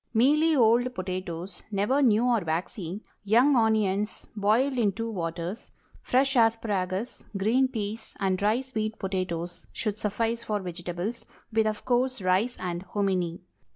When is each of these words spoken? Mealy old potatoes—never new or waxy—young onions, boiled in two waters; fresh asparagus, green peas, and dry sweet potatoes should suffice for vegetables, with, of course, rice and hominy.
Mealy 0.15 0.55
old 0.55 0.95
potatoes—never 0.95 2.01
new 2.01 2.25
or 2.25 2.39
waxy—young 2.41 3.55
onions, 3.55 4.27
boiled 4.35 4.73
in 4.75 4.91
two 4.91 5.11
waters; 5.11 5.69
fresh 6.01 6.35
asparagus, 6.35 7.23
green 7.37 7.67
peas, 7.67 8.17
and 8.19 8.39
dry 8.39 8.61
sweet 8.61 8.97
potatoes 8.97 9.67
should 9.71 9.99
suffice 9.99 10.43
for 10.43 10.59
vegetables, 10.59 11.27
with, 11.53 11.67
of 11.67 11.85
course, 11.85 12.19
rice 12.19 12.57
and 12.59 12.81
hominy. 12.81 13.41